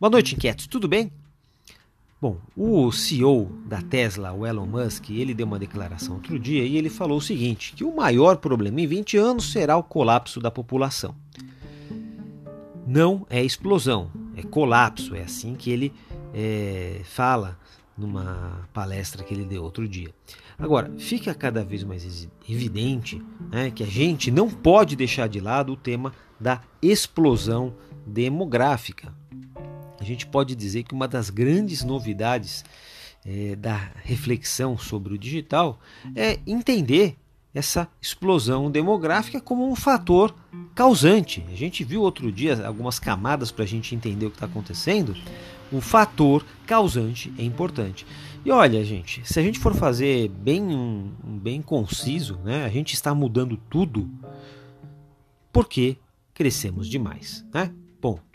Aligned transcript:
Boa 0.00 0.10
noite, 0.10 0.36
inquietos, 0.36 0.68
tudo 0.68 0.86
bem? 0.86 1.10
Bom, 2.22 2.38
o 2.56 2.92
CEO 2.92 3.50
da 3.66 3.82
Tesla, 3.82 4.32
o 4.32 4.46
Elon 4.46 4.64
Musk, 4.64 5.10
ele 5.10 5.34
deu 5.34 5.44
uma 5.44 5.58
declaração 5.58 6.14
outro 6.14 6.38
dia 6.38 6.62
e 6.62 6.76
ele 6.76 6.88
falou 6.88 7.18
o 7.18 7.20
seguinte: 7.20 7.72
que 7.74 7.82
o 7.82 7.96
maior 7.96 8.36
problema 8.36 8.80
em 8.80 8.86
20 8.86 9.16
anos 9.16 9.50
será 9.50 9.76
o 9.76 9.82
colapso 9.82 10.38
da 10.38 10.52
população. 10.52 11.16
Não 12.86 13.26
é 13.28 13.44
explosão, 13.44 14.08
é 14.36 14.42
colapso, 14.44 15.16
é 15.16 15.22
assim 15.22 15.56
que 15.56 15.68
ele 15.68 15.92
é, 16.32 17.00
fala 17.02 17.58
numa 17.96 18.68
palestra 18.72 19.24
que 19.24 19.34
ele 19.34 19.44
deu 19.44 19.64
outro 19.64 19.88
dia. 19.88 20.14
Agora, 20.56 20.92
fica 20.96 21.34
cada 21.34 21.64
vez 21.64 21.82
mais 21.82 22.28
evidente 22.48 23.20
né, 23.50 23.72
que 23.72 23.82
a 23.82 23.88
gente 23.88 24.30
não 24.30 24.48
pode 24.48 24.94
deixar 24.94 25.28
de 25.28 25.40
lado 25.40 25.72
o 25.72 25.76
tema 25.76 26.12
da 26.38 26.60
explosão 26.80 27.74
demográfica. 28.06 29.12
Gente 30.08 30.26
pode 30.26 30.54
dizer 30.54 30.84
que 30.84 30.94
uma 30.94 31.06
das 31.06 31.28
grandes 31.28 31.84
novidades 31.84 32.64
é, 33.26 33.54
da 33.54 33.90
reflexão 34.02 34.78
sobre 34.78 35.12
o 35.12 35.18
digital 35.18 35.78
é 36.16 36.38
entender 36.46 37.14
essa 37.54 37.86
explosão 38.00 38.70
demográfica 38.70 39.38
como 39.38 39.70
um 39.70 39.76
fator 39.76 40.34
causante. 40.74 41.44
A 41.52 41.54
gente 41.54 41.84
viu 41.84 42.00
outro 42.00 42.32
dia 42.32 42.66
algumas 42.66 42.98
camadas 42.98 43.52
para 43.52 43.64
a 43.64 43.68
gente 43.68 43.94
entender 43.94 44.24
o 44.24 44.30
que 44.30 44.36
está 44.36 44.46
acontecendo. 44.46 45.14
O 45.70 45.78
fator 45.78 46.42
causante 46.66 47.30
é 47.38 47.42
importante. 47.42 48.06
E 48.46 48.50
olha, 48.50 48.82
gente, 48.82 49.20
se 49.30 49.38
a 49.38 49.42
gente 49.42 49.58
for 49.58 49.74
fazer 49.74 50.30
bem, 50.30 51.12
bem 51.22 51.60
conciso, 51.60 52.38
né, 52.42 52.64
a 52.64 52.70
gente 52.70 52.94
está 52.94 53.14
mudando 53.14 53.58
tudo 53.68 54.10
porque 55.52 55.98
crescemos 56.32 56.88
demais, 56.88 57.44
né? 57.52 57.70
Ponto. 58.00 58.27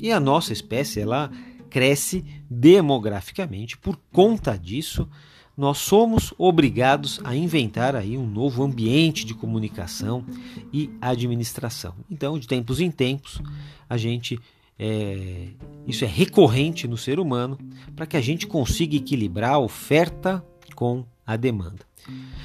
E 0.00 0.12
a 0.12 0.20
nossa 0.20 0.52
espécie 0.52 1.00
ela 1.00 1.30
cresce 1.70 2.24
demograficamente. 2.48 3.76
Por 3.76 3.98
conta 4.12 4.58
disso, 4.58 5.08
nós 5.56 5.78
somos 5.78 6.34
obrigados 6.36 7.20
a 7.24 7.34
inventar 7.34 7.96
aí 7.96 8.16
um 8.16 8.26
novo 8.26 8.62
ambiente 8.62 9.24
de 9.24 9.34
comunicação 9.34 10.24
e 10.72 10.90
administração. 11.00 11.94
Então, 12.10 12.38
de 12.38 12.46
tempos 12.46 12.80
em 12.80 12.90
tempos, 12.90 13.40
a 13.88 13.96
gente 13.96 14.38
é, 14.78 15.48
isso 15.86 16.04
é 16.04 16.08
recorrente 16.08 16.86
no 16.86 16.98
ser 16.98 17.18
humano 17.18 17.58
para 17.94 18.06
que 18.06 18.16
a 18.16 18.20
gente 18.20 18.46
consiga 18.46 18.96
equilibrar 18.96 19.54
a 19.54 19.58
oferta 19.58 20.44
com 20.74 21.04
a 21.26 21.36
demanda. 21.36 21.86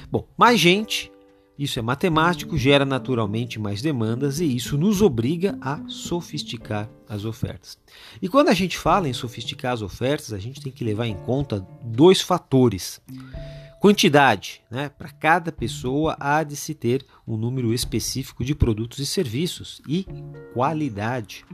Bom, 0.09 0.25
mais 0.37 0.59
gente, 0.59 1.10
isso 1.63 1.77
é 1.77 1.81
matemático, 1.81 2.57
gera 2.57 2.85
naturalmente 2.85 3.59
mais 3.59 3.81
demandas 3.81 4.39
e 4.39 4.55
isso 4.55 4.77
nos 4.77 5.01
obriga 5.01 5.57
a 5.61 5.79
sofisticar 5.87 6.89
as 7.07 7.23
ofertas. 7.23 7.77
E 8.19 8.27
quando 8.27 8.49
a 8.49 8.53
gente 8.53 8.77
fala 8.77 9.07
em 9.07 9.13
sofisticar 9.13 9.73
as 9.73 9.83
ofertas, 9.83 10.33
a 10.33 10.39
gente 10.39 10.59
tem 10.59 10.71
que 10.71 10.83
levar 10.83 11.05
em 11.05 11.15
conta 11.17 11.65
dois 11.83 12.19
fatores. 12.19 12.99
Quantidade, 13.79 14.61
né? 14.71 14.89
para 14.89 15.09
cada 15.09 15.51
pessoa 15.51 16.17
há 16.19 16.43
de 16.43 16.55
se 16.55 16.73
ter 16.73 17.05
um 17.27 17.37
número 17.37 17.73
específico 17.73 18.43
de 18.43 18.55
produtos 18.55 18.97
e 18.97 19.05
serviços. 19.05 19.81
E 19.87 20.07
qualidade. 20.53 21.45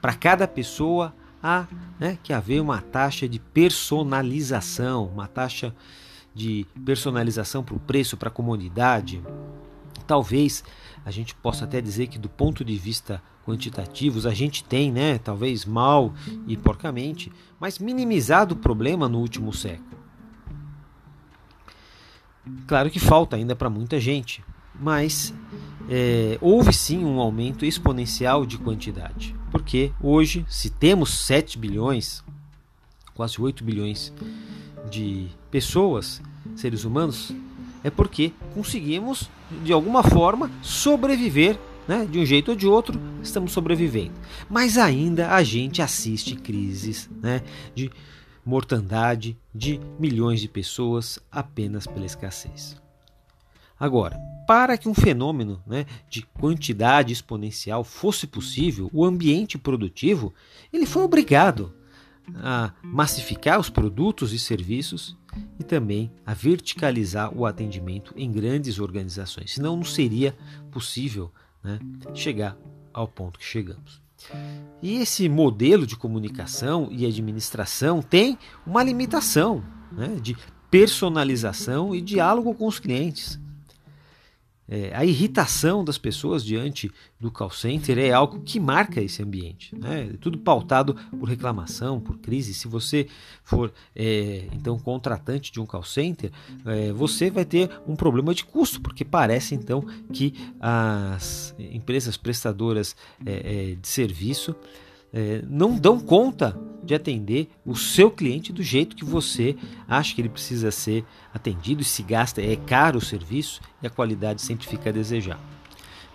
Para 0.00 0.14
cada 0.14 0.46
pessoa 0.46 1.14
há 1.42 1.66
né, 1.98 2.16
que 2.22 2.32
haver 2.32 2.60
uma 2.60 2.80
taxa 2.80 3.28
de 3.28 3.38
personalização, 3.38 5.06
uma 5.06 5.26
taxa 5.26 5.74
de 6.34 6.64
personalização 6.84 7.64
para 7.64 7.74
o 7.74 7.80
preço, 7.80 8.16
para 8.16 8.28
a 8.28 8.32
comodidade. 8.32 9.20
Talvez 10.08 10.64
a 11.04 11.10
gente 11.10 11.34
possa 11.34 11.66
até 11.66 11.82
dizer 11.82 12.06
que 12.06 12.18
do 12.18 12.30
ponto 12.30 12.64
de 12.64 12.76
vista 12.76 13.22
quantitativos 13.44 14.24
a 14.24 14.32
gente 14.32 14.64
tem, 14.64 14.90
né, 14.90 15.18
talvez 15.18 15.66
mal 15.66 16.14
e 16.46 16.56
porcamente, 16.56 17.30
mas 17.60 17.78
minimizado 17.78 18.54
o 18.54 18.58
problema 18.58 19.06
no 19.06 19.18
último 19.18 19.52
século. 19.52 19.98
Claro 22.66 22.90
que 22.90 22.98
falta 22.98 23.36
ainda 23.36 23.54
para 23.54 23.68
muita 23.68 24.00
gente, 24.00 24.42
mas 24.80 25.34
é, 25.90 26.38
houve 26.40 26.72
sim 26.72 27.04
um 27.04 27.20
aumento 27.20 27.66
exponencial 27.66 28.46
de 28.46 28.56
quantidade. 28.56 29.36
Porque 29.50 29.92
hoje, 30.00 30.46
se 30.48 30.70
temos 30.70 31.10
7 31.10 31.58
bilhões, 31.58 32.24
quase 33.14 33.40
8 33.40 33.62
bilhões 33.62 34.10
de 34.90 35.28
pessoas, 35.50 36.22
seres 36.56 36.84
humanos, 36.84 37.34
é 37.82 37.90
porque 37.90 38.32
conseguimos, 38.54 39.30
de 39.64 39.72
alguma 39.72 40.02
forma, 40.02 40.50
sobreviver. 40.62 41.58
Né? 41.86 42.06
De 42.10 42.18
um 42.18 42.26
jeito 42.26 42.50
ou 42.50 42.56
de 42.56 42.66
outro, 42.66 43.00
estamos 43.22 43.50
sobrevivendo. 43.50 44.12
Mas 44.48 44.76
ainda 44.76 45.30
a 45.30 45.42
gente 45.42 45.80
assiste 45.80 46.36
crises 46.36 47.08
né? 47.22 47.40
de 47.74 47.90
mortandade 48.44 49.36
de 49.54 49.80
milhões 49.98 50.40
de 50.40 50.48
pessoas 50.48 51.18
apenas 51.30 51.86
pela 51.86 52.04
escassez. 52.04 52.76
Agora, 53.78 54.18
para 54.46 54.76
que 54.76 54.88
um 54.88 54.94
fenômeno 54.94 55.62
né, 55.66 55.86
de 56.10 56.22
quantidade 56.22 57.12
exponencial 57.12 57.84
fosse 57.84 58.26
possível, 58.26 58.90
o 58.92 59.04
ambiente 59.04 59.56
produtivo 59.56 60.34
ele 60.72 60.84
foi 60.84 61.02
obrigado 61.02 61.72
a 62.36 62.72
massificar 62.82 63.58
os 63.58 63.70
produtos 63.70 64.32
e 64.32 64.38
serviços 64.38 65.16
e 65.58 65.64
também 65.64 66.10
a 66.24 66.34
verticalizar 66.34 67.32
o 67.36 67.46
atendimento 67.46 68.12
em 68.16 68.30
grandes 68.30 68.78
organizações. 68.78 69.54
Senão 69.54 69.76
não 69.76 69.84
seria 69.84 70.36
possível 70.70 71.32
né, 71.62 71.78
chegar 72.14 72.56
ao 72.92 73.06
ponto 73.06 73.38
que 73.38 73.44
chegamos. 73.44 74.00
E 74.82 74.96
esse 74.96 75.28
modelo 75.28 75.86
de 75.86 75.96
comunicação 75.96 76.88
e 76.90 77.06
administração 77.06 78.02
tem 78.02 78.38
uma 78.66 78.82
limitação 78.82 79.62
né, 79.92 80.16
de 80.20 80.36
personalização 80.70 81.94
e 81.94 82.00
diálogo 82.00 82.54
com 82.54 82.66
os 82.66 82.78
clientes. 82.78 83.38
É, 84.68 84.94
a 84.94 85.04
irritação 85.04 85.82
das 85.82 85.96
pessoas 85.96 86.44
diante 86.44 86.90
do 87.18 87.30
call 87.30 87.50
center 87.50 87.98
é 87.98 88.12
algo 88.12 88.40
que 88.40 88.60
marca 88.60 89.00
esse 89.00 89.22
ambiente. 89.22 89.74
Né? 89.74 90.10
Tudo 90.20 90.36
pautado 90.38 90.94
por 91.18 91.28
reclamação, 91.28 91.98
por 91.98 92.18
crise. 92.18 92.52
Se 92.52 92.68
você 92.68 93.06
for 93.42 93.72
é, 93.96 94.46
então 94.52 94.78
contratante 94.78 95.50
de 95.50 95.58
um 95.58 95.64
call 95.64 95.84
center, 95.84 96.30
é, 96.66 96.92
você 96.92 97.30
vai 97.30 97.46
ter 97.46 97.70
um 97.86 97.96
problema 97.96 98.34
de 98.34 98.44
custo, 98.44 98.80
porque 98.80 99.04
parece 99.04 99.54
então 99.54 99.84
que 100.12 100.34
as 100.60 101.54
empresas 101.58 102.18
prestadoras 102.18 102.94
é, 103.24 103.70
é, 103.70 103.74
de 103.74 103.88
serviço 103.88 104.54
é, 105.12 105.42
não 105.48 105.76
dão 105.76 105.98
conta 105.98 106.58
de 106.82 106.94
atender 106.94 107.50
o 107.66 107.76
seu 107.76 108.10
cliente 108.10 108.52
do 108.52 108.62
jeito 108.62 108.96
que 108.96 109.04
você 109.04 109.56
acha 109.86 110.14
que 110.14 110.20
ele 110.20 110.28
precisa 110.28 110.70
ser 110.70 111.04
atendido 111.34 111.82
e 111.82 111.84
se 111.84 112.02
gasta, 112.02 112.40
é 112.40 112.56
caro 112.56 112.98
o 112.98 113.02
serviço 113.02 113.60
e 113.82 113.86
a 113.86 113.90
qualidade 113.90 114.40
sempre 114.40 114.66
fica 114.66 114.88
a 114.88 114.92
desejar. 114.92 115.38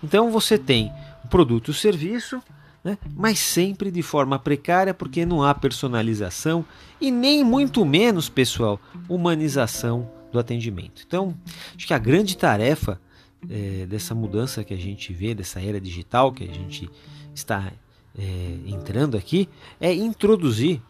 Então 0.02 0.30
você 0.30 0.58
tem 0.58 0.92
o 1.24 1.28
produto 1.28 1.68
e 1.68 1.70
o 1.70 1.74
serviço, 1.74 2.42
né, 2.82 2.98
mas 3.14 3.38
sempre 3.38 3.90
de 3.90 4.02
forma 4.02 4.38
precária 4.38 4.92
porque 4.92 5.24
não 5.24 5.42
há 5.42 5.54
personalização 5.54 6.64
e 7.00 7.10
nem 7.10 7.44
muito 7.44 7.84
menos, 7.84 8.28
pessoal, 8.28 8.80
humanização 9.08 10.10
do 10.32 10.38
atendimento. 10.38 11.02
Então, 11.06 11.34
acho 11.76 11.86
que 11.86 11.94
a 11.94 11.98
grande 11.98 12.36
tarefa 12.36 13.00
é, 13.48 13.86
dessa 13.86 14.14
mudança 14.14 14.64
que 14.64 14.74
a 14.74 14.76
gente 14.76 15.12
vê, 15.12 15.34
dessa 15.34 15.60
era 15.60 15.80
digital 15.80 16.32
que 16.32 16.44
a 16.44 16.52
gente 16.52 16.90
está 17.34 17.72
é, 18.16 18.58
entrando 18.66 19.16
aqui 19.16 19.48
é 19.80 19.92
introduzir 19.92 20.80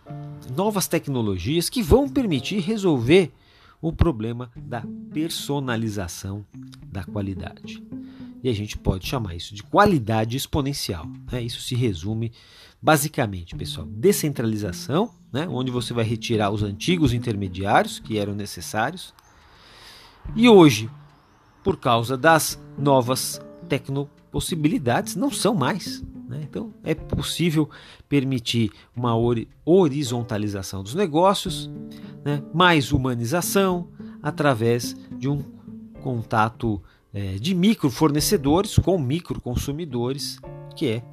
novas 0.54 0.86
tecnologias 0.86 1.68
que 1.68 1.82
vão 1.82 2.08
permitir 2.08 2.60
resolver 2.60 3.32
o 3.80 3.92
problema 3.92 4.50
da 4.56 4.82
personalização 5.12 6.44
da 6.86 7.04
qualidade. 7.04 7.82
E 8.42 8.48
a 8.48 8.52
gente 8.52 8.76
pode 8.76 9.06
chamar 9.06 9.34
isso 9.34 9.54
de 9.54 9.62
qualidade 9.62 10.36
exponencial. 10.36 11.06
Né? 11.32 11.42
Isso 11.42 11.60
se 11.60 11.74
resume 11.74 12.30
basicamente, 12.80 13.56
pessoal, 13.56 13.86
descentralização, 13.86 15.10
né? 15.32 15.48
onde 15.48 15.70
você 15.70 15.94
vai 15.94 16.04
retirar 16.04 16.50
os 16.50 16.62
antigos 16.62 17.14
intermediários 17.14 17.98
que 17.98 18.18
eram 18.18 18.34
necessários. 18.34 19.14
E 20.36 20.48
hoje, 20.48 20.90
por 21.62 21.78
causa 21.78 22.16
das 22.16 22.58
novas 22.78 23.40
tecnopossibilidades, 23.68 25.16
não 25.16 25.30
são 25.30 25.54
mais. 25.54 26.02
Né? 26.34 26.40
Então, 26.42 26.74
é 26.82 26.94
possível 26.94 27.70
permitir 28.08 28.72
uma 28.94 29.14
horizontalização 29.64 30.82
dos 30.82 30.94
negócios, 30.94 31.70
né? 32.24 32.42
mais 32.52 32.90
humanização, 32.90 33.88
através 34.20 34.96
de 35.16 35.28
um 35.28 35.42
contato 36.02 36.82
é, 37.12 37.34
de 37.34 37.54
micro 37.54 37.88
fornecedores 37.88 38.76
com 38.78 38.98
micro 38.98 39.40
consumidores, 39.40 40.38
que 40.74 40.88
é 40.88 41.04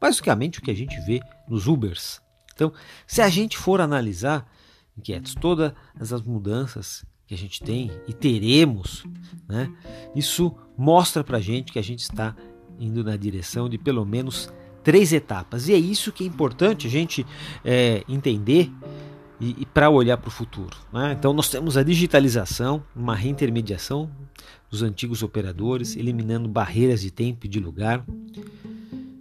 basicamente 0.00 0.60
o 0.60 0.62
que 0.62 0.70
a 0.70 0.76
gente 0.76 1.00
vê 1.00 1.20
nos 1.48 1.66
Ubers. 1.66 2.22
Então, 2.54 2.72
se 3.06 3.20
a 3.20 3.28
gente 3.28 3.58
for 3.58 3.80
analisar, 3.80 4.48
inquietos, 4.96 5.34
todas 5.34 5.72
as 5.98 6.22
mudanças 6.22 7.04
que 7.26 7.34
a 7.34 7.38
gente 7.38 7.60
tem 7.60 7.90
e 8.06 8.12
teremos, 8.12 9.02
né, 9.48 9.74
isso 10.14 10.54
mostra 10.76 11.24
para 11.24 11.38
a 11.38 11.40
gente 11.40 11.72
que 11.72 11.78
a 11.78 11.82
gente 11.82 12.00
está 12.00 12.36
indo 12.78 13.04
na 13.04 13.16
direção 13.16 13.68
de 13.68 13.78
pelo 13.78 14.04
menos 14.04 14.52
três 14.82 15.12
etapas. 15.12 15.68
E 15.68 15.72
é 15.72 15.78
isso 15.78 16.12
que 16.12 16.24
é 16.24 16.26
importante 16.26 16.86
a 16.86 16.90
gente 16.90 17.26
é, 17.64 18.04
entender 18.08 18.70
e, 19.40 19.62
e 19.62 19.66
para 19.66 19.90
olhar 19.90 20.16
para 20.18 20.28
o 20.28 20.30
futuro. 20.30 20.76
Né? 20.92 21.16
Então, 21.18 21.32
nós 21.32 21.48
temos 21.48 21.76
a 21.76 21.82
digitalização, 21.82 22.82
uma 22.94 23.16
reintermediação 23.16 24.10
dos 24.70 24.82
antigos 24.82 25.22
operadores, 25.22 25.96
eliminando 25.96 26.48
barreiras 26.48 27.00
de 27.00 27.10
tempo 27.10 27.46
e 27.46 27.48
de 27.48 27.60
lugar. 27.60 28.04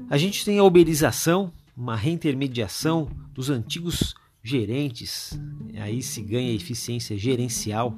A 0.10 0.18
gente 0.18 0.44
tem 0.44 0.60
a 0.60 0.64
uberização, 0.64 1.52
uma 1.76 1.96
reintermediação 1.96 3.10
dos 3.34 3.50
antigos 3.50 4.16
gerentes, 4.44 5.40
aí 5.76 6.04
se 6.04 6.22
ganha 6.22 6.54
eficiência 6.54 7.18
gerencial, 7.18 7.98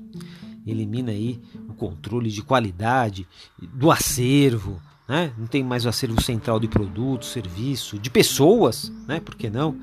elimina 0.66 1.12
aí 1.12 1.42
o 1.68 1.74
controle 1.74 2.30
de 2.30 2.42
qualidade 2.42 3.28
do 3.74 3.90
acervo, 3.90 4.80
né? 5.07 5.34
não 5.38 5.48
tem 5.48 5.63
mais 5.63 5.86
o 5.86 5.90
acervo 5.90 6.22
central 6.22 6.60
de 6.60 6.68
produtos, 6.68 7.30
serviço, 7.30 8.00
de 8.00 8.10
pessoas, 8.10 8.92
né? 9.07 9.19
por 9.19 9.36
que 9.36 9.50
não? 9.50 9.78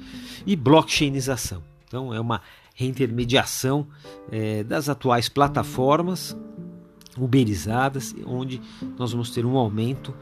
E 0.47 0.57
blockchainização. 0.57 1.63
Então 1.87 2.13
é 2.13 2.21
uma 2.21 2.41
reintermediação 2.75 3.87
é, 4.31 4.65
das 4.65 4.89
atuais 4.89 5.29
plataformas 5.29 6.37
uberizadas, 7.17 8.15
onde 8.25 8.61
nós 8.99 9.13
vamos 9.13 9.31
ter 9.31 9.45
um 9.45 9.57
aumento 9.57 10.15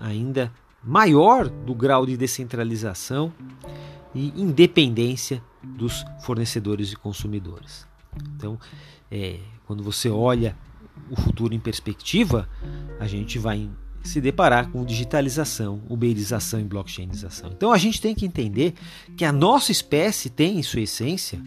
ainda 0.00 0.52
maior 0.82 1.48
do 1.48 1.74
grau 1.74 2.04
de 2.04 2.16
descentralização 2.16 3.32
e 4.14 4.32
independência 4.40 5.42
dos 5.62 6.04
fornecedores 6.22 6.92
e 6.92 6.96
consumidores. 6.96 7.86
Então, 8.36 8.58
é, 9.10 9.38
quando 9.66 9.82
você 9.82 10.10
olha 10.10 10.56
o 11.10 11.20
futuro 11.20 11.54
em 11.54 11.60
perspectiva, 11.60 12.48
a 13.00 13.06
gente 13.06 13.38
vai 13.38 13.68
se 14.04 14.20
deparar 14.20 14.70
com 14.70 14.84
digitalização, 14.84 15.80
uberização 15.88 16.60
e 16.60 16.64
blockchainização. 16.64 17.50
Então 17.56 17.72
a 17.72 17.78
gente 17.78 18.00
tem 18.00 18.14
que 18.14 18.26
entender 18.26 18.74
que 19.16 19.24
a 19.24 19.32
nossa 19.32 19.72
espécie 19.72 20.28
tem 20.28 20.58
em 20.58 20.62
sua 20.62 20.82
essência 20.82 21.40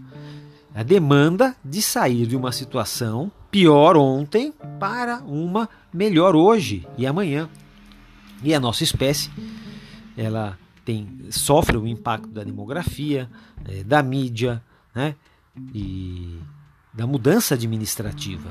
a 0.74 0.84
demanda 0.84 1.56
de 1.64 1.82
sair 1.82 2.26
de 2.26 2.36
uma 2.36 2.52
situação 2.52 3.32
pior 3.50 3.96
ontem 3.96 4.54
para 4.80 5.20
uma 5.24 5.70
melhor 5.94 6.36
hoje 6.36 6.86
e 6.98 7.08
amanhã. 7.08 7.50
E 8.44 8.54
a 8.54 8.60
nossa 8.60 8.84
espécie, 8.84 9.32
ela 10.16 10.58
tem 10.86 11.08
sofre 11.30 11.78
o 11.78 11.88
impacto 11.88 12.28
da 12.30 12.44
demografia, 12.44 13.30
é, 13.66 13.84
da 13.84 14.02
mídia, 14.04 14.64
né? 14.94 15.16
E 15.74 16.40
da 16.98 17.06
mudança 17.06 17.54
administrativa, 17.54 18.50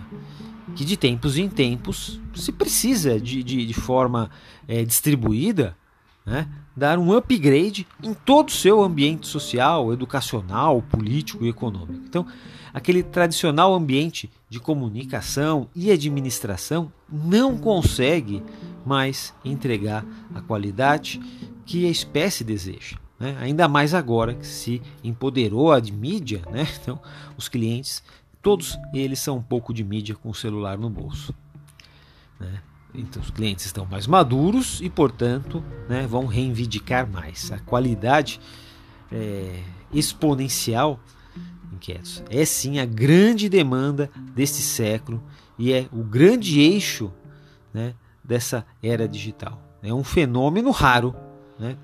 que 0.77 0.85
de 0.85 0.97
tempos 0.97 1.37
em 1.37 1.49
tempos 1.49 2.21
se 2.33 2.53
precisa 2.53 3.21
de, 3.21 3.43
de, 3.43 3.67
de 3.67 3.75
forma 3.75 4.31
é, 4.69 4.85
distribuída 4.85 5.77
né, 6.25 6.49
dar 6.77 6.97
um 6.97 7.13
upgrade 7.13 7.89
em 8.01 8.15
todo 8.15 8.49
o 8.49 8.53
seu 8.53 8.83
ambiente 8.83 9.27
social, 9.27 9.93
educacional, 9.93 10.81
político 10.81 11.45
e 11.45 11.49
econômico. 11.49 12.05
Então, 12.05 12.25
aquele 12.73 13.03
tradicional 13.03 13.75
ambiente 13.75 14.31
de 14.49 14.61
comunicação 14.61 15.69
e 15.75 15.91
administração 15.91 16.93
não 17.11 17.59
consegue 17.59 18.45
mais 18.85 19.35
entregar 19.45 20.07
a 20.33 20.41
qualidade 20.41 21.21
que 21.65 21.85
a 21.85 21.91
espécie 21.91 22.45
deseja. 22.45 22.97
Né? 23.19 23.37
Ainda 23.41 23.67
mais 23.67 23.95
agora 23.95 24.35
que 24.35 24.47
se 24.47 24.83
empoderou 25.03 25.73
a 25.73 25.81
mídia, 25.81 26.43
né? 26.51 26.67
então 26.81 27.01
os 27.37 27.49
clientes 27.49 28.03
Todos 28.47 28.79
eles 28.95 29.19
são 29.19 29.39
um 29.39 29.43
pouco 29.43 29.75
de 29.75 29.83
mídia 29.83 30.15
com 30.15 30.31
o 30.31 30.35
celular 30.35 30.79
no 30.79 30.89
bolso. 30.89 31.35
Né? 32.39 32.63
Então 32.95 33.21
os 33.21 33.29
clientes 33.29 33.67
estão 33.67 33.85
mais 33.85 34.07
maduros 34.07 34.81
e, 34.81 34.89
portanto, 34.89 35.65
né, 35.89 36.07
vão 36.07 36.27
reivindicar 36.27 37.11
mais. 37.11 37.51
A 37.51 37.59
qualidade 37.59 38.39
é, 39.11 39.65
exponencial 39.93 41.01
inquietos 41.73 42.23
é 42.31 42.45
sim 42.45 42.79
a 42.79 42.87
grande 42.87 43.49
demanda 43.49 44.09
deste 44.33 44.63
século 44.63 45.21
e 45.59 45.73
é 45.73 45.89
o 45.91 46.05
grande 46.05 46.61
eixo 46.61 47.13
né, 47.75 47.95
dessa 48.23 48.65
era 48.81 49.09
digital. 49.09 49.61
É 49.83 49.93
um 49.93 50.05
fenômeno 50.05 50.71
raro, 50.71 51.17
né? 51.59 51.77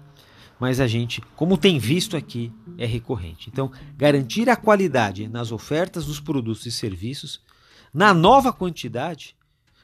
Mas 0.62 0.78
a 0.78 0.86
gente, 0.86 1.20
como 1.34 1.58
tem 1.58 1.76
visto 1.76 2.16
aqui, 2.16 2.52
é 2.78 2.86
recorrente. 2.86 3.50
Então, 3.50 3.72
garantir 3.96 4.48
a 4.48 4.54
qualidade 4.54 5.26
nas 5.26 5.50
ofertas 5.50 6.06
dos 6.06 6.20
produtos 6.20 6.64
e 6.66 6.70
serviços, 6.70 7.40
na 7.92 8.14
nova 8.14 8.52
quantidade, 8.52 9.34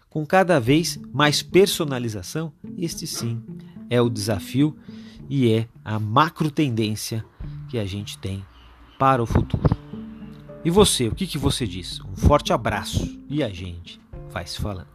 com 0.08 0.24
cada 0.24 0.60
vez 0.60 0.96
mais 1.12 1.42
personalização, 1.42 2.52
este 2.76 3.08
sim 3.08 3.42
é 3.90 4.00
o 4.00 4.08
desafio 4.08 4.78
e 5.28 5.52
é 5.52 5.68
a 5.84 5.98
macro 5.98 6.48
tendência 6.48 7.24
que 7.68 7.76
a 7.76 7.84
gente 7.84 8.16
tem 8.16 8.46
para 9.00 9.20
o 9.20 9.26
futuro. 9.26 9.76
E 10.64 10.70
você, 10.70 11.08
o 11.08 11.14
que, 11.16 11.26
que 11.26 11.38
você 11.38 11.66
diz? 11.66 12.00
Um 12.02 12.14
forte 12.14 12.52
abraço 12.52 13.18
e 13.28 13.42
a 13.42 13.48
gente 13.48 14.00
vai 14.30 14.46
se 14.46 14.60
falando. 14.60 14.86